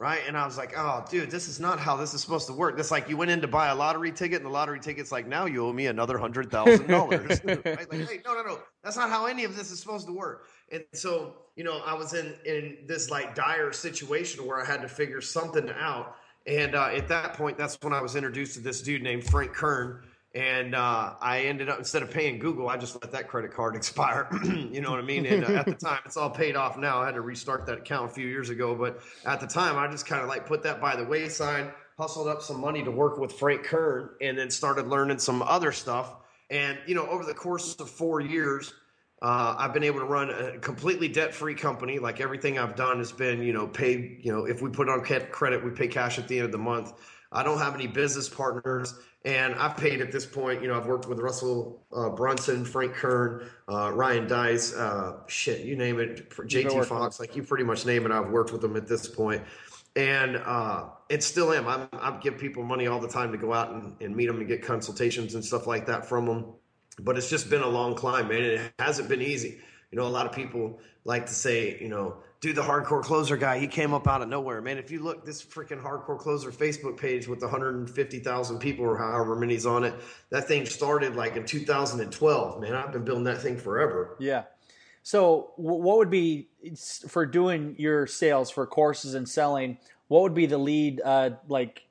[0.00, 0.22] Right.
[0.26, 2.74] And I was like, oh, dude, this is not how this is supposed to work.
[2.74, 5.28] That's like you went in to buy a lottery ticket, and the lottery ticket's like,
[5.28, 7.38] now you owe me another hundred thousand dollars.
[7.44, 8.58] Like, hey, no, no, no.
[8.82, 10.46] That's not how any of this is supposed to work.
[10.70, 14.82] And so, you know, I was in in this like dire situation where I had
[14.82, 16.16] to figure something out.
[16.46, 19.52] And uh, at that point, that's when I was introduced to this dude named Frank
[19.52, 20.02] Kern.
[20.32, 23.74] And uh, I ended up instead of paying Google, I just let that credit card
[23.80, 24.28] expire.
[24.44, 25.26] you know what I mean?
[25.26, 27.02] And uh, at the time, it's all paid off now.
[27.02, 29.90] I had to restart that account a few years ago, but at the time, I
[29.90, 33.18] just kind of like put that by the wayside, hustled up some money to work
[33.18, 36.14] with Frank Kern, and then started learning some other stuff.
[36.48, 38.72] And you know, over the course of four years,
[39.22, 41.98] uh, I've been able to run a completely debt-free company.
[41.98, 44.20] Like everything I've done has been, you know, paid.
[44.22, 46.58] You know, if we put on credit, we pay cash at the end of the
[46.58, 46.92] month.
[47.30, 50.62] I don't have any business partners, and I've paid at this point.
[50.62, 55.60] You know, I've worked with Russell uh, Brunson, Frank Kern, uh, Ryan Deiss, uh, shit,
[55.64, 58.10] you name it, JT Fox, like you pretty much name it.
[58.10, 59.42] I've worked with them at this point,
[59.94, 61.68] and uh, it still am.
[61.68, 64.38] I, I give people money all the time to go out and, and meet them
[64.38, 66.54] and get consultations and stuff like that from them
[67.04, 68.42] but it's just been a long climb, man.
[68.42, 69.60] It hasn't been easy.
[69.90, 73.36] You know, a lot of people like to say, you know, do the hardcore closer
[73.36, 73.58] guy.
[73.58, 74.78] He came up out of nowhere, man.
[74.78, 79.66] If you look this freaking hardcore closer Facebook page with 150,000 people or however many's
[79.66, 79.94] on it,
[80.30, 82.74] that thing started like in 2012, man.
[82.74, 84.16] I've been building that thing forever.
[84.18, 84.44] Yeah.
[85.02, 86.48] So, what would be
[87.08, 89.78] for doing your sales for courses and selling?
[90.08, 91.82] What would be the lead uh, like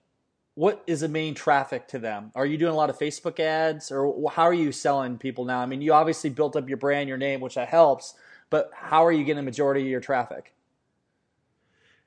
[0.59, 2.33] what is the main traffic to them?
[2.35, 5.59] Are you doing a lot of Facebook ads or how are you selling people now?
[5.59, 8.13] I mean, you obviously built up your brand, your name, which that helps,
[8.49, 10.53] but how are you getting the majority of your traffic?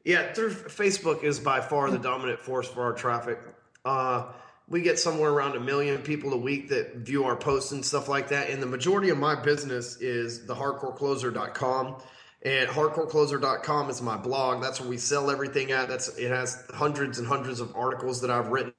[0.04, 3.38] Yeah, through Facebook is by far the dominant force for our traffic.
[3.86, 4.26] Uh,
[4.68, 8.06] we get somewhere around a million people a week that view our posts and stuff
[8.06, 8.50] like that.
[8.50, 12.02] And the majority of my business is the hardcorecloser.com.
[12.44, 14.60] And hardcorecloser.com is my blog.
[14.60, 15.88] That's where we sell everything at.
[15.88, 18.74] That's it has hundreds and hundreds of articles that I've written.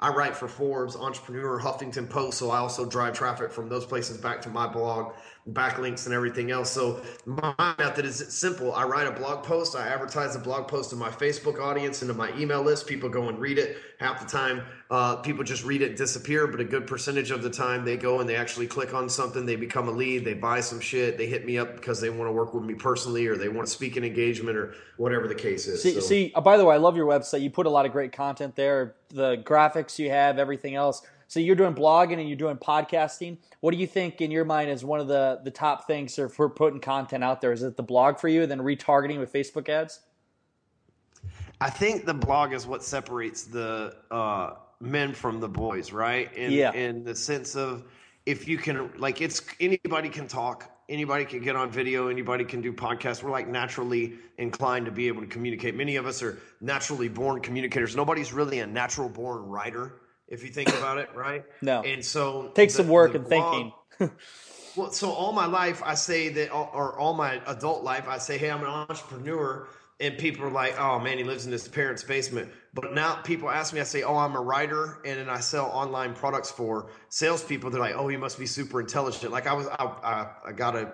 [0.00, 4.16] I write for Forbes, Entrepreneur, Huffington Post, so I also drive traffic from those places
[4.16, 5.12] back to my blog
[5.50, 6.70] backlinks and everything else.
[6.70, 8.72] So my method is simple.
[8.74, 12.08] I write a blog post, I advertise the blog post to my Facebook audience and
[12.08, 12.86] to my email list.
[12.86, 13.76] People go and read it.
[13.98, 17.42] Half the time, uh, people just read it, and disappear, but a good percentage of
[17.42, 20.34] the time they go and they actually click on something, they become a lead, they
[20.34, 23.26] buy some shit, they hit me up because they want to work with me personally
[23.26, 25.82] or they want to speak in engagement or whatever the case is.
[25.82, 26.00] See, so.
[26.00, 27.42] see uh, by the way, I love your website.
[27.42, 28.94] You put a lot of great content there.
[29.08, 31.02] The graphics you have, everything else.
[31.32, 33.38] So you're doing blogging and you're doing podcasting.
[33.60, 36.50] What do you think in your mind is one of the the top things for
[36.50, 37.52] putting content out there?
[37.52, 40.00] Is it the blog for you, and then retargeting with Facebook ads?
[41.58, 46.30] I think the blog is what separates the uh, men from the boys, right?
[46.34, 46.70] In, yeah.
[46.74, 47.84] In the sense of
[48.26, 52.60] if you can, like, it's anybody can talk, anybody can get on video, anybody can
[52.60, 53.22] do podcasts.
[53.22, 55.76] We're like naturally inclined to be able to communicate.
[55.76, 57.96] Many of us are naturally born communicators.
[57.96, 59.94] Nobody's really a natural born writer
[60.32, 61.44] if you think about it, right?
[61.62, 61.82] No.
[61.82, 63.72] And so takes some work and thinking.
[64.76, 68.38] well, so all my life I say that, or all my adult life I say,
[68.38, 69.68] hey, I'm an entrepreneur,
[70.00, 72.50] and people are like, oh man, he lives in his parents' basement.
[72.74, 75.66] But now people ask me, I say, oh, I'm a writer, and then I sell
[75.66, 77.70] online products for salespeople.
[77.70, 79.30] They're like, oh, he must be super intelligent.
[79.30, 80.92] Like I was, I, I, I got a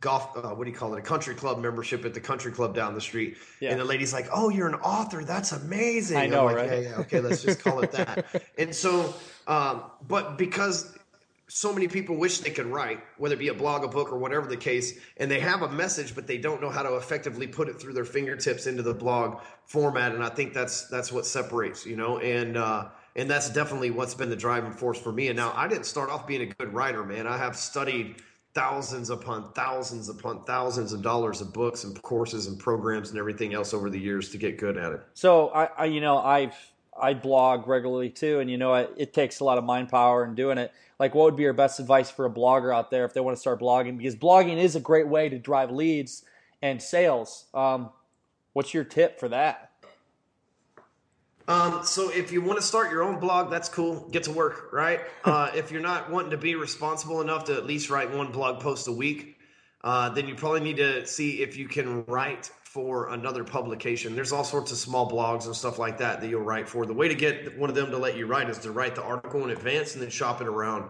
[0.00, 0.98] golf uh, what do you call it?
[0.98, 3.36] A country club membership at the country club down the street.
[3.60, 3.70] Yeah.
[3.72, 5.24] and the lady's like oh you're an author.
[5.24, 6.16] That's amazing.
[6.18, 6.70] I know like, right?
[6.70, 8.26] Yeah, yeah okay let's just call it that.
[8.58, 9.14] And so
[9.46, 10.94] um, but because
[11.48, 14.18] so many people wish they could write whether it be a blog a book or
[14.18, 17.46] whatever the case and they have a message but they don't know how to effectively
[17.46, 21.24] put it through their fingertips into the blog format and i think that's that's what
[21.24, 22.18] separates you know?
[22.18, 25.26] And uh And that's definitely what's been the driving force for me.
[25.28, 27.26] And now I didn't start off being a good writer, man.
[27.26, 28.22] I have studied
[28.58, 33.54] thousands upon thousands upon thousands of dollars of books and courses and programs and everything
[33.54, 35.00] else over the years to get good at it.
[35.14, 36.56] So I, I you know, I've
[37.00, 40.24] I blog regularly too, and you know, it, it takes a lot of mind power
[40.24, 40.72] and doing it.
[40.98, 43.36] Like, what would be your best advice for a blogger out there if they want
[43.36, 43.96] to start blogging?
[43.96, 46.24] Because blogging is a great way to drive leads
[46.60, 47.44] and sales.
[47.54, 47.90] Um,
[48.54, 49.67] what's your tip for that?
[51.48, 54.06] Um, so if you want to start your own blog, that's cool.
[54.10, 55.00] Get to work, right?
[55.24, 58.60] Uh, if you're not wanting to be responsible enough to at least write one blog
[58.60, 59.38] post a week,
[59.84, 64.14] uh, then you probably need to see if you can write for another publication.
[64.14, 66.86] There's all sorts of small blogs and stuff like that that you'll write for.
[66.86, 69.02] The way to get one of them to let you write is to write the
[69.02, 70.88] article in advance and then shop it around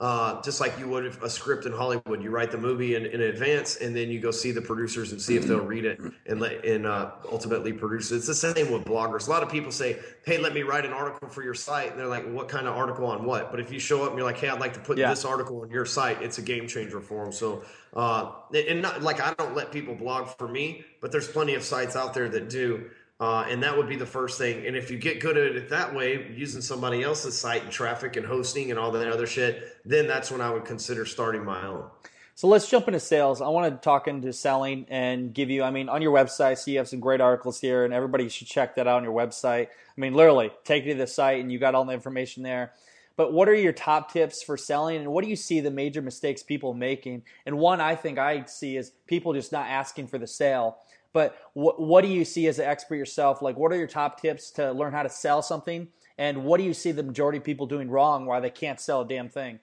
[0.00, 2.22] uh, just like you would a script in Hollywood.
[2.22, 5.20] You write the movie in, in advance, and then you go see the producers and
[5.20, 8.16] see if they'll read it and let and uh, ultimately produce it.
[8.16, 9.26] It's the same with bloggers.
[9.26, 11.98] A lot of people say, "Hey, let me write an article for your site," and
[11.98, 14.26] they're like, "What kind of article on what?" But if you show up and you're
[14.26, 15.10] like, "Hey, I'd like to put yeah.
[15.10, 17.32] this article on your site," it's a game changer for them.
[17.32, 21.54] So, uh, and not like I don't let people blog for me, but there's plenty
[21.54, 22.90] of sites out there that do.
[23.20, 24.64] Uh, and that would be the first thing.
[24.66, 28.16] And if you get good at it that way, using somebody else's site and traffic
[28.16, 31.66] and hosting and all that other shit, then that's when I would consider starting my
[31.66, 31.90] own.
[32.36, 33.42] So let's jump into sales.
[33.42, 36.70] I want to talk into selling and give you, I mean, on your website, so
[36.70, 39.66] you have some great articles here, and everybody should check that out on your website.
[39.66, 42.74] I mean, literally, take you to the site and you got all the information there.
[43.16, 46.00] But what are your top tips for selling, and what do you see the major
[46.00, 47.24] mistakes people making?
[47.44, 50.76] And one I think I see is people just not asking for the sale
[51.18, 53.42] but what, what do you see as an expert yourself?
[53.42, 55.88] Like, what are your top tips to learn how to sell something?
[56.16, 59.00] And what do you see the majority of people doing wrong why they can't sell
[59.00, 59.58] a damn thing?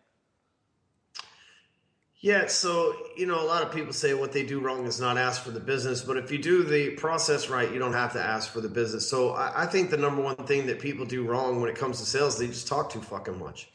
[2.19, 5.17] Yeah, so you know, a lot of people say what they do wrong is not
[5.17, 8.21] ask for the business, but if you do the process right, you don't have to
[8.21, 9.07] ask for the business.
[9.07, 11.99] So I, I think the number one thing that people do wrong when it comes
[12.01, 13.69] to sales, they just talk too fucking much,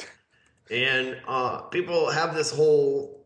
[0.70, 3.19] and uh, people have this whole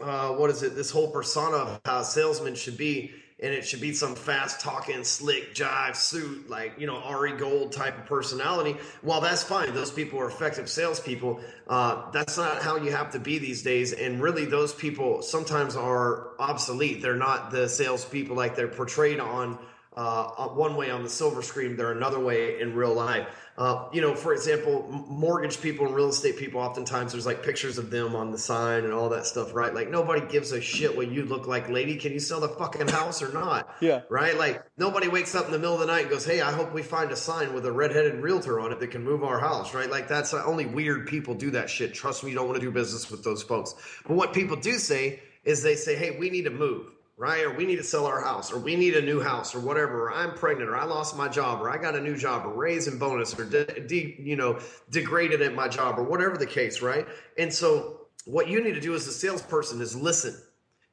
[0.00, 0.76] uh, what is it?
[0.76, 4.60] This whole persona of how a salesman should be, and it should be some fast
[4.60, 8.76] talking, slick jive suit, like you know Ari Gold type of personality.
[9.02, 11.40] While that's fine, those people are effective salespeople.
[11.66, 13.92] Uh, that's not how you have to be these days.
[13.92, 17.02] And really, those people sometimes are obsolete.
[17.02, 19.58] They're not the salespeople like they're portrayed on
[19.98, 21.76] uh, one way on the silver screen.
[21.76, 23.26] They're another way in real life.
[23.58, 27.76] Uh, you know, for example, mortgage people and real estate people, oftentimes there's like pictures
[27.78, 29.74] of them on the sign and all that stuff, right?
[29.74, 31.96] Like nobody gives a shit what you look like, lady.
[31.96, 33.74] Can you sell the fucking house or not?
[33.80, 34.02] yeah.
[34.08, 34.36] Right?
[34.36, 36.72] Like nobody wakes up in the middle of the night and goes, hey, I hope
[36.72, 39.74] we find a sign with a redheaded realtor on it that can move our house,
[39.74, 39.90] right?
[39.90, 41.92] Like that's uh, only weird people do that shit.
[41.92, 43.74] Trust me, you don't want to do business with those folks.
[44.06, 47.44] But what people do say is they say, hey, we need to move right?
[47.44, 50.04] Or we need to sell our house, or we need a new house, or whatever.
[50.04, 52.52] Or I'm pregnant, or I lost my job, or I got a new job, or
[52.52, 56.46] raise and bonus, or de-, de- you know degraded at my job, or whatever the
[56.46, 57.06] case, right?
[57.36, 60.40] And so what you need to do as a salesperson is listen.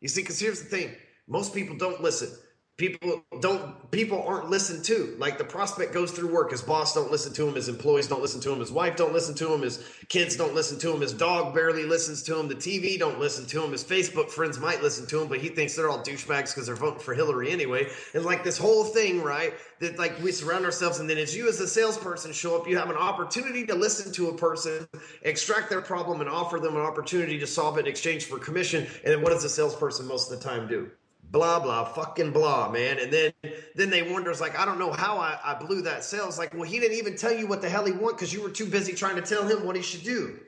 [0.02, 0.96] You see, because here's the thing:
[1.28, 2.30] most people don't listen
[2.78, 5.16] people don't people aren't listened to.
[5.18, 6.52] Like the prospect goes through work.
[6.52, 7.56] His boss don't listen to him.
[7.56, 8.60] His employees don't listen to him.
[8.60, 9.62] His wife don't listen to him.
[9.62, 11.00] His kids don't listen to him.
[11.00, 12.50] His dog barely listens to him.
[12.50, 13.72] The tv don't listen to him.
[13.72, 16.76] His facebook friends might listen to him but he thinks they're all douchebags because they're
[16.76, 17.88] voting for hillary anyway.
[18.14, 21.48] And like this whole thing right that like we surround ourselves and then as you
[21.48, 24.88] as a salesperson show up you have an opportunity to listen to a person
[25.24, 28.86] extract their problem and offer them an opportunity to solve it in exchange for commission.
[29.06, 30.92] And then what does a salesperson most of the time do
[31.36, 32.98] blah blah fucking blah man.
[32.98, 33.34] And then
[33.76, 36.38] then they wonder it's like i don't know how i, I blew that sale it's
[36.38, 38.50] like well he didn't even tell you what the hell he want because you were
[38.50, 40.40] too busy trying to tell him what he should do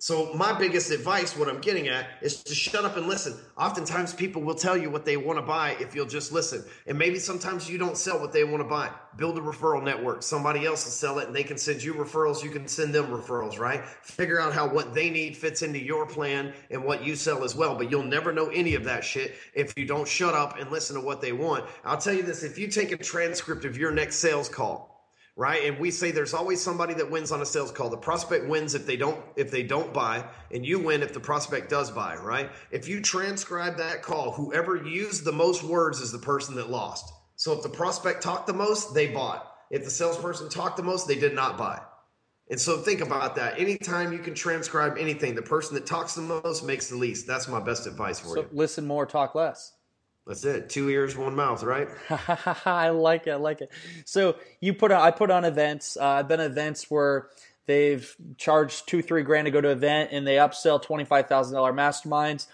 [0.00, 3.34] so my biggest advice, what I'm getting at, is to shut up and listen.
[3.56, 6.64] Oftentimes people will tell you what they want to buy if you'll just listen.
[6.86, 8.92] And maybe sometimes you don't sell what they want to buy.
[9.16, 10.22] Build a referral network.
[10.22, 12.44] Somebody else will sell it and they can send you referrals.
[12.44, 13.84] You can send them referrals, right?
[14.02, 17.56] Figure out how what they need fits into your plan and what you sell as
[17.56, 17.74] well.
[17.74, 20.94] But you'll never know any of that shit if you don't shut up and listen
[20.94, 21.64] to what they want.
[21.84, 24.97] I'll tell you this, if you take a transcript of your next sales call,
[25.38, 25.64] right?
[25.64, 27.88] And we say there's always somebody that wins on a sales call.
[27.88, 31.20] The prospect wins if they don't if they don't buy, and you win if the
[31.20, 32.50] prospect does buy, right?
[32.72, 37.10] If you transcribe that call, whoever used the most words is the person that lost.
[37.36, 39.54] So if the prospect talked the most, they bought.
[39.70, 41.80] If the salesperson talked the most, they did not buy.
[42.50, 43.60] And so think about that.
[43.60, 47.26] Anytime you can transcribe anything, the person that talks the most makes the least.
[47.28, 48.48] That's my best advice for so you.
[48.50, 49.74] Listen more, talk less.
[50.28, 50.68] That's it.
[50.68, 51.88] Two ears, one mouth, right?
[52.66, 53.30] I like it.
[53.30, 53.70] I like it.
[54.04, 55.96] So you put on, I put on events.
[55.96, 57.28] Uh, I've been events where
[57.64, 61.28] they've charged two, three grand to go to an event, and they upsell twenty five
[61.28, 62.46] thousand dollar masterminds.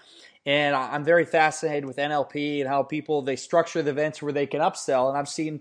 [0.45, 4.45] And I'm very fascinated with NLP and how people they structure the events where they
[4.45, 5.09] can upsell.
[5.09, 5.59] And I've seen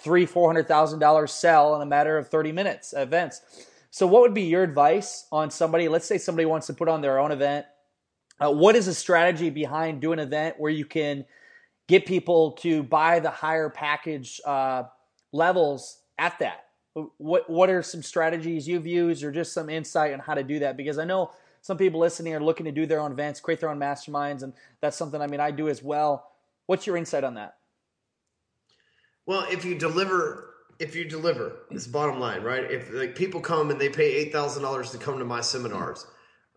[0.00, 3.42] three, four hundred thousand dollars sell in a matter of thirty minutes events.
[3.90, 5.88] So, what would be your advice on somebody?
[5.88, 7.66] Let's say somebody wants to put on their own event.
[8.44, 11.24] Uh, what is a strategy behind doing an event where you can
[11.88, 14.82] get people to buy the higher package uh,
[15.32, 16.66] levels at that?
[17.16, 20.58] What What are some strategies you've used, or just some insight on how to do
[20.58, 20.76] that?
[20.76, 21.30] Because I know
[21.62, 24.52] some people listening are looking to do their own events, create their own masterminds, and
[24.80, 26.30] that's something I mean I do as well.
[26.66, 27.56] What's your insight on that?
[29.26, 32.70] Well, if you deliver, if you deliver, it's bottom line, right?
[32.70, 36.06] If like people come and they pay eight thousand dollars to come to my seminars,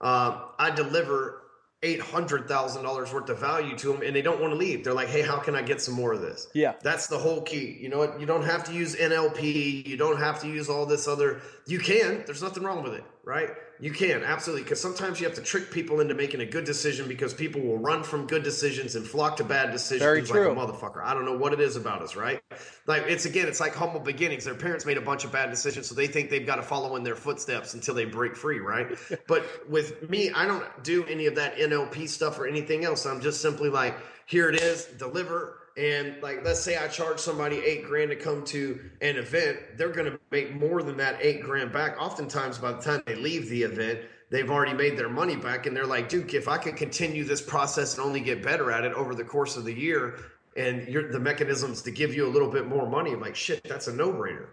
[0.01, 1.43] uh, I deliver
[1.83, 4.83] eight hundred thousand dollars worth of value to them, and they don't want to leave.
[4.83, 7.41] They're like, "Hey, how can I get some more of this?" Yeah, that's the whole
[7.41, 7.77] key.
[7.79, 8.19] You know what?
[8.19, 9.85] You don't have to use NLP.
[9.85, 11.41] You don't have to use all this other.
[11.65, 12.23] You can.
[12.25, 13.49] There's nothing wrong with it, right?
[13.79, 17.07] You can absolutely because sometimes you have to trick people into making a good decision
[17.07, 20.47] because people will run from good decisions and flock to bad decisions Very true.
[20.47, 21.03] like a motherfucker.
[21.03, 22.41] I don't know what it is about us, right?
[22.87, 24.45] Like it's again, it's like humble beginnings.
[24.45, 26.95] Their parents made a bunch of bad decisions, so they think they've got to follow
[26.95, 28.87] in their footsteps until they break free, right?
[29.27, 33.05] but with me, I don't do any of that NLP stuff or anything else.
[33.05, 37.57] I'm just simply like, here it is, deliver and like, let's say I charge somebody
[37.57, 41.43] eight grand to come to an event, they're going to make more than that eight
[41.43, 42.01] grand back.
[42.01, 43.99] Oftentimes, by the time they leave the event,
[44.31, 47.41] they've already made their money back, and they're like, Duke, if I could continue this
[47.41, 50.19] process and only get better at it over the course of the year,
[50.55, 53.87] and the mechanisms to give you a little bit more money, I'm like, shit, that's
[53.87, 54.47] a no brainer.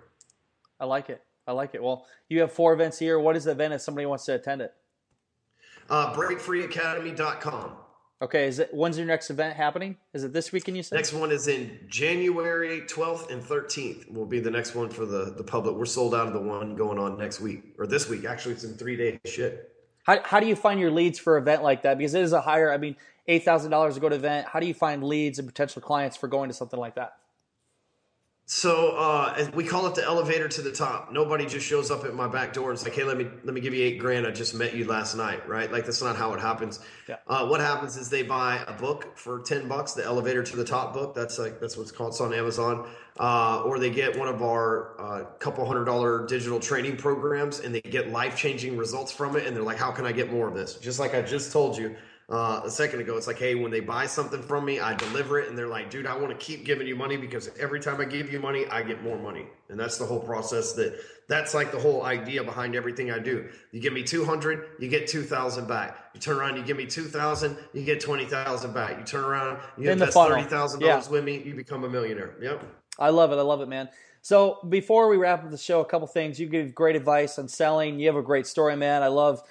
[0.78, 1.22] I like it.
[1.46, 1.82] I like it.
[1.82, 3.18] Well, you have four events here.
[3.18, 4.74] What is the event if somebody wants to attend it?
[5.88, 7.76] Uh, breakfreeacademy.com.
[8.22, 9.96] Okay, is it when's your next event happening?
[10.12, 10.77] Is it this weekend?
[10.77, 14.11] You said next one is in January 12th and 13th.
[14.12, 15.74] Will be the next one for the the public.
[15.77, 18.24] We're sold out of the one going on next week or this week.
[18.24, 19.18] Actually, it's in three days.
[19.24, 19.72] Shit.
[20.05, 21.98] How how do you find your leads for an event like that?
[21.98, 22.72] Because it is a higher.
[22.72, 22.96] I mean,
[23.27, 24.46] eight thousand dollars to go to an event.
[24.46, 27.16] How do you find leads and potential clients for going to something like that?
[28.46, 31.11] So uh, we call it the elevator to the top.
[31.11, 33.61] Nobody just shows up at my back door and like, "Hey, let me let me
[33.62, 34.26] give you eight grand.
[34.26, 35.72] I just met you last night." Right?
[35.72, 36.78] Like that's not how it happens.
[37.09, 37.16] Yeah.
[37.26, 40.64] Uh, what happens is they buy a book for ten bucks, the elevator to the
[40.64, 41.14] top book.
[41.14, 42.11] That's like that's what's called.
[42.11, 42.87] It's on Amazon.
[43.18, 47.72] Uh, or they get one of our uh, couple hundred dollar digital training programs and
[47.72, 49.46] they get life changing results from it.
[49.46, 51.78] And they're like, "How can I get more of this?" Just like I just told
[51.78, 51.96] you
[52.28, 53.16] uh, a second ago.
[53.16, 55.90] It's like, hey, when they buy something from me, I deliver it, and they're like,
[55.90, 58.66] dude, I want to keep giving you money because every time I give you money,
[58.66, 60.72] I get more money, and that's the whole process.
[60.72, 63.48] That that's like the whole idea behind everything I do.
[63.72, 66.10] You give me two hundred, you get two thousand back.
[66.14, 68.98] You turn around, you give me two thousand, you get twenty thousand back.
[68.98, 70.88] You turn around, you In invest thirty thousand yeah.
[70.88, 72.34] dollars with me, you become a millionaire.
[72.40, 72.64] Yep.
[72.98, 73.37] I love it.
[73.37, 73.88] I love it, man.
[74.22, 76.40] So before we wrap up the show, a couple things.
[76.40, 78.00] You give great advice on selling.
[78.00, 79.02] You have a great story, man.
[79.02, 79.42] I love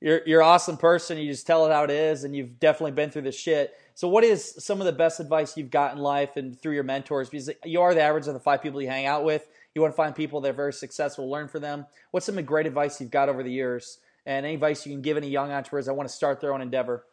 [0.00, 1.18] you're you're an awesome person.
[1.18, 3.74] You just tell it how it is, and you've definitely been through this shit.
[3.94, 6.84] So, what is some of the best advice you've got in life and through your
[6.84, 7.28] mentors?
[7.28, 9.46] Because you are the average of the five people you hang out with.
[9.74, 11.86] You want to find people that are very successful, learn from them.
[12.10, 15.02] What's some the great advice you've got over the years, and any advice you can
[15.02, 17.04] give any young entrepreneurs that want to start their own endeavor?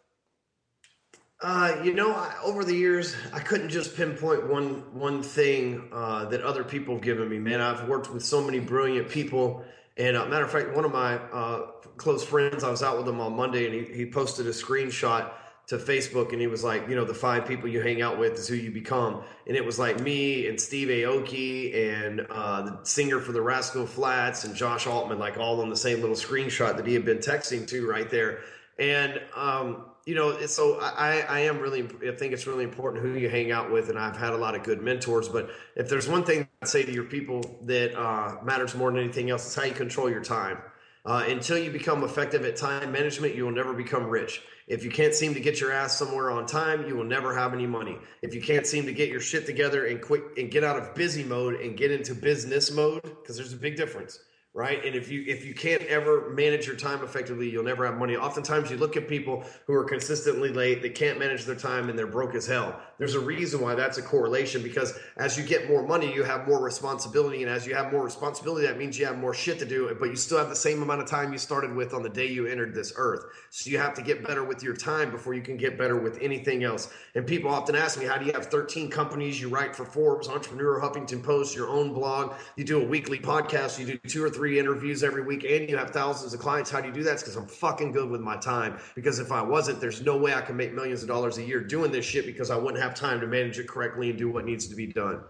[1.39, 6.25] Uh, you know, I, over the years, I couldn't just pinpoint one one thing uh,
[6.25, 7.37] that other people have given me.
[7.37, 9.63] Man, I've worked with so many brilliant people
[9.97, 13.07] and uh, matter of fact, one of my uh, close friends, I was out with
[13.07, 15.31] him on Monday, and he, he posted a screenshot
[15.67, 18.33] to Facebook, and he was like, you know, the five people you hang out with
[18.33, 22.79] is who you become, and it was like me and Steve Aoki and uh, the
[22.83, 26.77] singer for the Rascal Flatts and Josh Altman, like all on the same little screenshot
[26.77, 28.39] that he had been texting to right there,
[28.79, 33.19] and um, you know, so I, I am really, I think it's really important who
[33.19, 35.27] you hang out with, and I've had a lot of good mentors.
[35.27, 39.03] But if there's one thing I'd say to your people that uh, matters more than
[39.03, 40.59] anything else, it's how you control your time.
[41.05, 44.41] Uh, until you become effective at time management, you will never become rich.
[44.65, 47.53] If you can't seem to get your ass somewhere on time, you will never have
[47.53, 47.97] any money.
[48.21, 50.95] If you can't seem to get your shit together and quick and get out of
[50.95, 54.19] busy mode and get into business mode, because there's a big difference
[54.57, 54.83] right?
[54.83, 58.17] And if you if you can't ever manage your time effectively, you'll never have money.
[58.17, 61.97] Oftentimes, you look at people who are consistently late, they can't manage their time, and
[61.97, 62.81] they're broke as hell.
[62.97, 66.47] There's a reason why that's a correlation because as you get more money, you have
[66.47, 69.65] more responsibility, and as you have more responsibility, that means you have more shit to
[69.65, 72.09] do, but you still have the same amount of time you started with on the
[72.09, 73.25] day you entered this earth.
[73.51, 76.17] So you have to get better with your time before you can get better with
[76.19, 76.91] anything else.
[77.13, 79.39] And people often ask me, how do you have 13 companies?
[79.39, 83.77] You write for Forbes, Entrepreneur, Huffington Post, your own blog, you do a weekly podcast,
[83.77, 86.69] you do two or three interviews every week and you have thousands of clients.
[86.69, 87.13] How do you do that?
[87.13, 88.77] It's because I'm fucking good with my time.
[88.95, 91.59] Because if I wasn't, there's no way I can make millions of dollars a year
[91.59, 94.45] doing this shit because I wouldn't have time to manage it correctly and do what
[94.45, 95.21] needs to be done.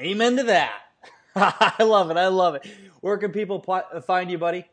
[0.00, 0.72] Amen to that.
[1.36, 2.16] I love it.
[2.16, 2.66] I love it.
[3.00, 3.64] Where can people
[4.06, 4.66] find you, buddy?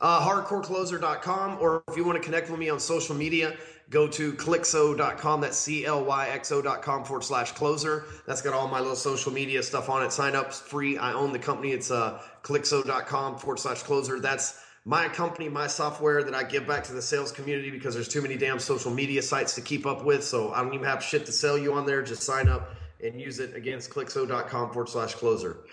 [0.00, 3.56] Uh, hardcorecloser.com, or if you want to connect with me on social media
[3.90, 5.40] go to clyxo.com.
[5.40, 8.04] That's C L Y X O.com forward slash closer.
[8.26, 10.12] That's got all my little social media stuff on it.
[10.12, 10.96] Sign up free.
[10.98, 11.72] I own the company.
[11.72, 14.20] It's uh, clyxo.com forward slash closer.
[14.20, 18.08] That's my company, my software that I give back to the sales community because there's
[18.08, 20.22] too many damn social media sites to keep up with.
[20.22, 22.02] So I don't even have shit to sell you on there.
[22.02, 25.64] Just sign up and use it against clyxo.com forward slash closer.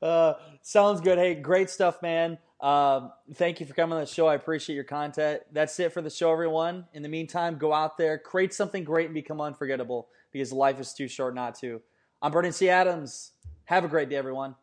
[0.00, 1.18] Uh, sounds good.
[1.18, 2.38] Hey, great stuff, man.
[2.60, 4.26] Uh, thank you for coming on the show.
[4.26, 5.40] I appreciate your content.
[5.52, 6.84] That's it for the show, everyone.
[6.92, 10.92] In the meantime, go out there, create something great, and become unforgettable because life is
[10.92, 11.80] too short not to.
[12.20, 12.68] I'm Brandon T.
[12.68, 13.32] Adams.
[13.64, 14.56] Have a great day, everyone.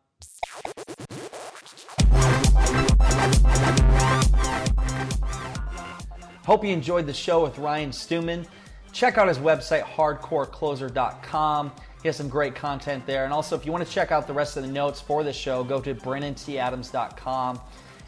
[6.48, 8.46] Hope you enjoyed the show with Ryan Stewman.
[8.92, 11.72] Check out his website, hardcorecloser.com.
[12.02, 13.24] He has some great content there.
[13.24, 15.30] And also, if you want to check out the rest of the notes for the
[15.30, 17.60] show, go to brandonTadams.com.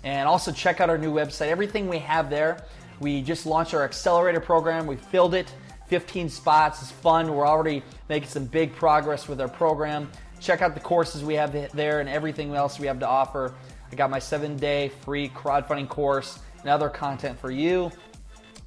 [0.04, 1.48] And also, check out our new website.
[1.48, 2.64] Everything we have there.
[2.98, 4.86] We just launched our accelerator program.
[4.86, 5.52] We filled it,
[5.88, 6.80] 15 spots.
[6.80, 7.30] It's fun.
[7.34, 10.10] We're already making some big progress with our program.
[10.40, 13.52] Check out the courses we have there and everything else we have to offer.
[13.92, 17.92] I got my seven day free crowdfunding course and other content for you.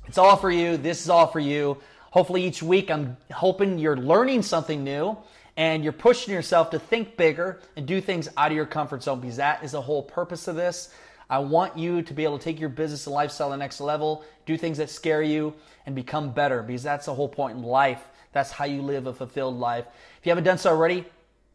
[0.06, 0.78] It's all for you.
[0.78, 1.78] This is all for you.
[2.12, 5.18] Hopefully, each week, I'm hoping you're learning something new
[5.56, 9.22] and you're pushing yourself to think bigger and do things out of your comfort zone
[9.22, 10.93] because that is the whole purpose of this.
[11.30, 13.80] I want you to be able to take your business and lifestyle to the next
[13.80, 15.54] level, do things that scare you,
[15.86, 18.04] and become better because that's the whole point in life.
[18.34, 19.86] That's how you live a fulfilled life.
[20.20, 21.06] If you haven't done so already,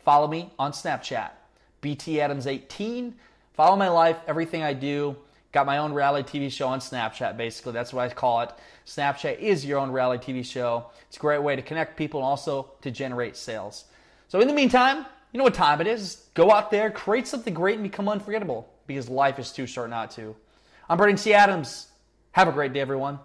[0.05, 1.31] follow me on Snapchat,
[1.81, 3.15] BT Adams 18.
[3.53, 5.17] Follow my life, everything I do.
[5.51, 7.73] Got my own reality TV show on Snapchat, basically.
[7.73, 8.51] That's what I call it.
[8.87, 10.87] Snapchat is your own reality TV show.
[11.09, 13.87] It's a great way to connect people and also to generate sales.
[14.29, 16.27] So, in the meantime, you know what time it is.
[16.35, 20.11] Go out there, create something great, and become unforgettable because life is too short not
[20.13, 20.37] to.
[20.89, 21.33] I'm Brandon T.
[21.33, 21.89] Adams.
[22.33, 23.19] Have a great day, everyone.